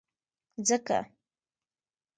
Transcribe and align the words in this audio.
ځکه، 0.67 0.97